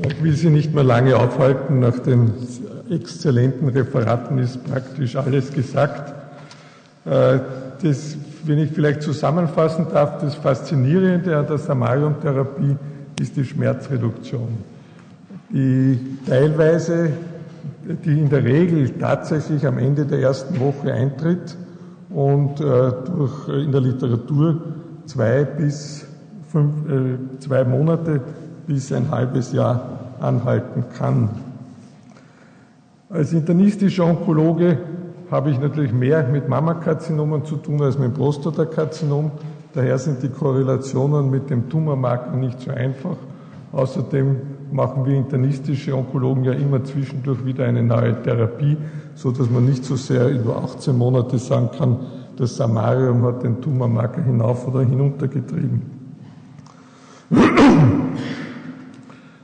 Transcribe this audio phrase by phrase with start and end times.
[0.00, 1.80] Ich will Sie nicht mehr lange aufhalten.
[1.80, 2.32] Nach den
[2.88, 6.14] exzellenten Referaten ist praktisch alles gesagt.
[7.04, 7.40] Äh,
[7.82, 12.76] das, wenn ich vielleicht zusammenfassen darf, das Faszinierende an der Samarium-Therapie
[13.20, 14.58] ist die Schmerzreduktion,
[15.50, 17.10] die teilweise,
[18.04, 21.56] die in der Regel tatsächlich am Ende der ersten Woche eintritt
[22.10, 24.62] und äh, durch in der Literatur
[25.06, 26.06] zwei bis
[26.50, 28.20] fünf, äh, zwei Monate
[28.68, 29.80] bis ein halbes Jahr
[30.20, 31.30] anhalten kann.
[33.08, 34.78] Als internistischer Onkologe
[35.30, 39.30] habe ich natürlich mehr mit Mammakarzinomen zu tun als mit Prostatakarzinom.
[39.72, 43.16] Daher sind die Korrelationen mit dem Tumormarker nicht so einfach.
[43.72, 44.36] Außerdem
[44.70, 48.76] machen wir internistische Onkologen ja immer zwischendurch wieder eine neue Therapie,
[49.14, 51.96] so dass man nicht so sehr über 18 Monate sagen kann,
[52.36, 55.98] das Samarium hat den Tumormarker hinauf oder hinunter getrieben.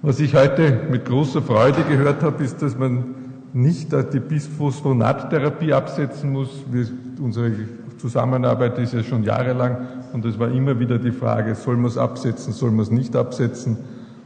[0.00, 3.16] Was ich heute mit großer Freude gehört habe, ist, dass man
[3.52, 6.50] nicht die Bisphosphonattherapie absetzen muss.
[6.70, 6.86] Wir,
[7.20, 7.50] unsere
[7.96, 9.76] Zusammenarbeit ist ja schon jahrelang
[10.12, 13.16] und es war immer wieder die Frage, soll man es absetzen, soll man es nicht
[13.16, 13.76] absetzen.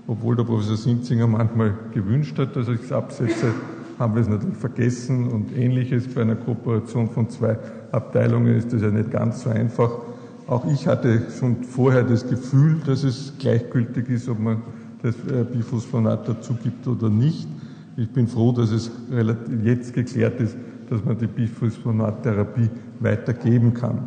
[0.06, 3.54] Obwohl der Professor Sinzinger manchmal gewünscht hat, dass ich es absetze,
[3.98, 6.06] haben wir es natürlich vergessen und ähnliches.
[6.12, 7.56] Bei einer Kooperation von zwei
[7.92, 9.91] Abteilungen ist das ja nicht ganz so einfach.
[10.48, 14.58] Auch ich hatte schon vorher das Gefühl, dass es gleichgültig ist, ob man
[15.03, 17.48] das äh, Biphosphonat dazu gibt oder nicht.
[17.97, 18.91] Ich bin froh, dass es
[19.62, 20.56] jetzt geklärt ist,
[20.89, 23.98] dass man die Biphosphonattherapie weitergeben kann.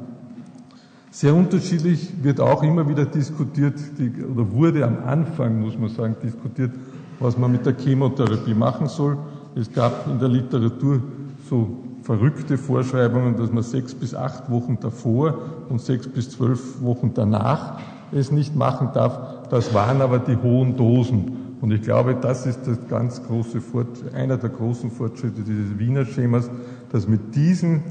[1.12, 6.16] Sehr unterschiedlich wird auch immer wieder diskutiert, die, oder wurde am Anfang, muss man sagen,
[6.22, 6.72] diskutiert,
[7.20, 9.18] was man mit der Chemotherapie machen soll.
[9.56, 11.02] Es gab in der Literatur
[11.50, 17.12] so verrückte Vorschreibungen, dass man sechs bis acht Wochen davor und sechs bis zwölf Wochen
[17.14, 17.80] danach
[18.12, 19.34] es nicht machen darf.
[19.50, 21.58] Das waren aber die hohen Dosen.
[21.62, 26.06] Und ich glaube, das ist das ganz große Fort einer der großen Fortschritte dieses Wiener
[26.06, 26.50] Schemas,
[26.92, 27.84] dass mit diesen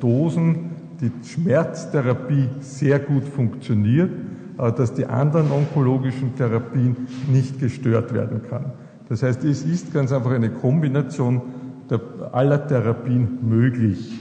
[0.00, 4.10] Dosen die Schmerztherapie sehr gut funktioniert,
[4.56, 6.96] aber dass die anderen onkologischen Therapien
[7.30, 8.72] nicht gestört werden kann.
[9.08, 11.42] Das heißt, es ist ganz einfach eine Kombination
[12.32, 14.12] aller Therapien möglich.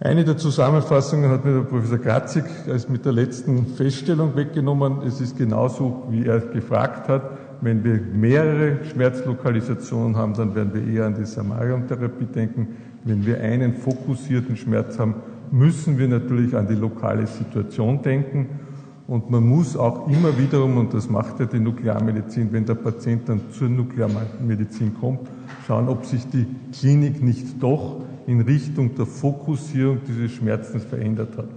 [0.00, 5.02] Eine der Zusammenfassungen hat mir der Professor Grazig als mit der letzten Feststellung weggenommen.
[5.04, 7.22] Es ist genauso, wie er gefragt hat.
[7.62, 12.68] Wenn wir mehrere Schmerzlokalisationen haben, dann werden wir eher an die Samarium-Therapie denken.
[13.02, 15.16] Wenn wir einen fokussierten Schmerz haben,
[15.50, 18.46] müssen wir natürlich an die lokale Situation denken.
[19.08, 23.28] Und man muss auch immer wiederum, und das macht ja die Nuklearmedizin, wenn der Patient
[23.28, 25.28] dann zur Nuklearmedizin kommt,
[25.66, 31.48] schauen, ob sich die Klinik nicht doch in Richtung der Fokussierung dieses Schmerzens verändert hat.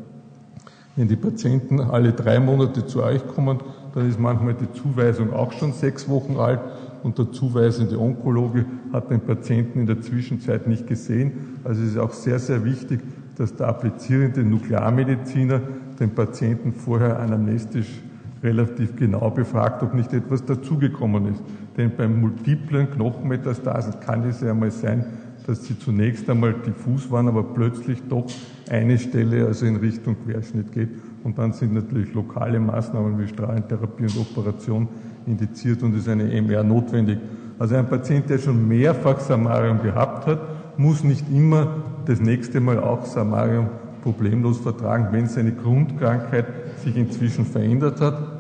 [0.96, 3.60] Wenn die Patienten alle drei Monate zu euch kommen,
[3.94, 6.62] dann ist manchmal die Zuweisung auch schon sechs Wochen alt
[7.04, 11.60] und der zuweisende Onkologe hat den Patienten in der Zwischenzeit nicht gesehen.
[11.66, 13.02] Also es ist auch sehr, sehr wichtig,
[13.36, 15.60] dass der applizierende Nuklearmediziner
[16.00, 18.02] den Patienten vorher anamnestisch
[18.42, 21.44] relativ genau befragt, ob nicht etwas dazugekommen ist.
[21.76, 25.06] Denn beim multiplen Knochenmetastasen kann es ja einmal sein,
[25.48, 28.26] dass sie zunächst einmal diffus waren, aber plötzlich doch
[28.70, 30.90] eine Stelle also in Richtung Querschnitt geht.
[31.24, 34.88] Und dann sind natürlich lokale Maßnahmen wie Strahlentherapie und Operation
[35.26, 37.20] indiziert und ist eine MR notwendig.
[37.60, 40.40] Also ein Patient, der schon mehrfach Samarium gehabt hat,
[40.78, 41.76] muss nicht immer
[42.06, 43.68] das nächste Mal auch Samarium
[44.02, 46.46] problemlos vertragen, wenn seine Grundkrankheit
[46.84, 48.31] sich inzwischen verändert hat.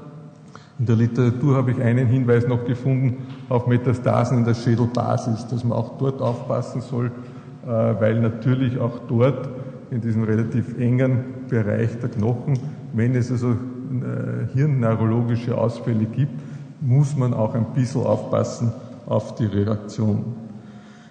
[0.81, 3.17] In der Literatur habe ich einen Hinweis noch gefunden
[3.49, 7.11] auf Metastasen in der Schädelbasis, dass man auch dort aufpassen soll,
[7.63, 9.47] äh, weil natürlich auch dort
[9.91, 12.57] in diesem relativ engen Bereich der Knochen,
[12.93, 16.41] wenn es also äh, hirnneurologische Ausfälle gibt,
[16.81, 18.71] muss man auch ein bisschen aufpassen
[19.05, 20.25] auf die Reaktion.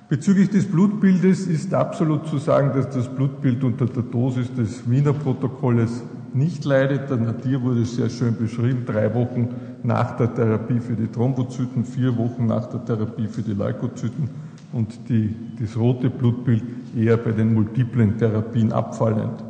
[0.09, 5.13] Bezüglich des Blutbildes ist absolut zu sagen, dass das Blutbild unter der Dosis des Wiener
[5.13, 6.03] Protokolles
[6.35, 7.11] nicht leidet.
[7.11, 9.49] Der Nadir wurde sehr schön beschrieben, drei Wochen
[9.83, 14.29] nach der Therapie für die Thrombozyten, vier Wochen nach der Therapie für die Leukozyten
[14.73, 16.63] und die, das rote Blutbild
[16.97, 19.45] eher bei den multiplen Therapien abfallend.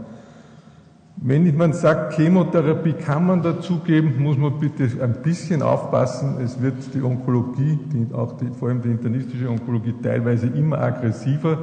[1.23, 6.37] Wenn man sagt, Chemotherapie kann man dazugeben, muss man bitte ein bisschen aufpassen.
[6.43, 11.59] Es wird die Onkologie, die, auch die, vor allem die internistische Onkologie, teilweise immer aggressiver.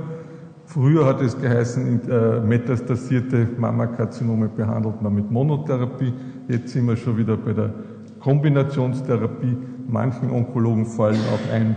[0.67, 6.13] Früher hat es geheißen, äh, metastasierte Mammakarzinome behandelt man mit Monotherapie.
[6.49, 7.69] Jetzt sind wir schon wieder bei der
[8.19, 9.55] Kombinationstherapie.
[9.87, 11.73] Manchen Onkologen fallen auch ein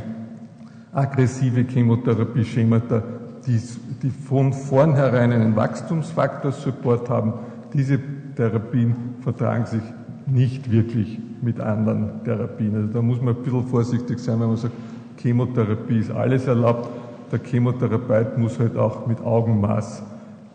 [0.92, 3.04] aggressive Chemotherapie-Schemata,
[3.46, 3.60] die,
[4.02, 7.34] die von vornherein einen Wachstumsfaktor-Support haben.
[7.72, 8.00] Diese
[8.34, 9.82] Therapien vertragen sich
[10.26, 12.75] nicht wirklich mit anderen Therapien.
[12.75, 14.75] Also da muss man ein bisschen vorsichtig sein, wenn man sagt,
[15.16, 16.88] Chemotherapie ist alles erlaubt.
[17.32, 20.03] Der Chemotherapeut muss halt auch mit Augenmaß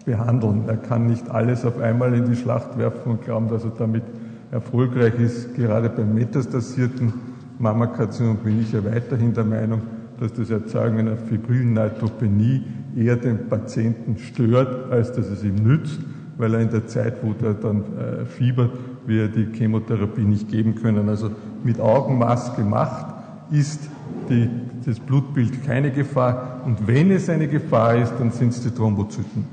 [0.05, 0.63] behandeln.
[0.67, 4.03] Er kann nicht alles auf einmal in die Schlacht werfen und glauben, dass er damit
[4.51, 5.55] erfolgreich ist.
[5.55, 7.13] Gerade beim metastasierten
[7.59, 9.81] Mammakarzinom bin ich ja weiterhin der Meinung,
[10.19, 12.63] dass das Erzeugen einer fibrillen Neutropenie
[12.95, 15.99] eher den Patienten stört, als dass es ihm nützt,
[16.37, 18.71] weil er in der Zeit, wo er dann äh, fiebert,
[19.05, 21.09] wir die Chemotherapie nicht geben können.
[21.09, 21.31] Also
[21.63, 23.13] mit Augenmaß gemacht
[23.51, 23.89] ist
[24.29, 24.49] die,
[24.85, 26.61] das Blutbild keine Gefahr.
[26.65, 29.45] Und wenn es eine Gefahr ist, dann sind es die Thrombozyten.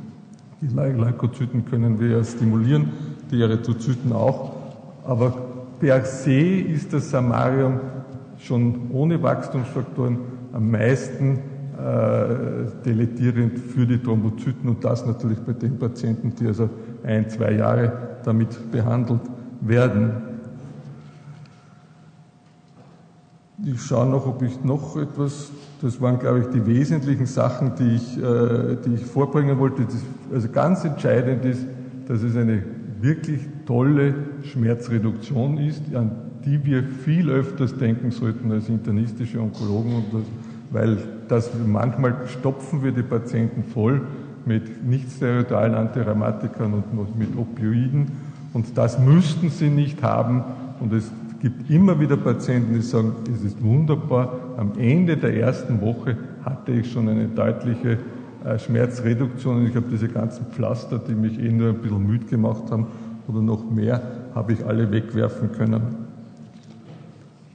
[0.60, 2.90] Die Leukozyten können wir ja stimulieren,
[3.30, 4.52] die Erythrozyten auch.
[5.04, 5.34] Aber
[5.80, 7.80] per se ist das Samarium
[8.38, 10.18] schon ohne Wachstumsfaktoren
[10.52, 11.38] am meisten
[11.78, 16.68] äh, deletierend für die Thrombozyten und das natürlich bei den Patienten, die also
[17.02, 17.92] ein, zwei Jahre
[18.24, 19.22] damit behandelt
[19.60, 20.31] werden.
[23.58, 25.50] Ich schaue noch, ob ich noch etwas,
[25.82, 29.84] das waren, glaube ich, die wesentlichen Sachen, die ich, äh, die ich vorbringen wollte.
[29.84, 29.96] Das,
[30.32, 31.64] also ganz entscheidend ist,
[32.08, 32.62] dass es eine
[33.00, 36.12] wirklich tolle Schmerzreduktion ist, an
[36.44, 40.22] die wir viel öfters denken sollten als internistische Onkologen, das,
[40.70, 44.02] weil das manchmal stopfen wir die Patienten voll
[44.44, 48.06] mit nicht-steroidalen Antirheumatikern und mit Opioiden.
[48.52, 50.42] Und das müssten sie nicht haben.
[50.80, 51.10] Und es
[51.42, 56.70] gibt immer wieder Patienten, die sagen, es ist wunderbar, am Ende der ersten Woche hatte
[56.70, 57.98] ich schon eine deutliche
[58.44, 62.26] äh, Schmerzreduktion und ich habe diese ganzen Pflaster, die mich eh nur ein bisschen müde
[62.26, 62.86] gemacht haben
[63.26, 64.00] oder noch mehr,
[64.36, 65.82] habe ich alle wegwerfen können.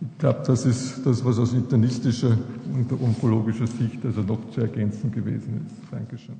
[0.01, 2.38] Ich glaube, das ist das, was aus internistischer
[2.74, 5.75] und onkologischer Sicht also noch zu ergänzen gewesen ist.
[5.92, 6.36] Dankeschön.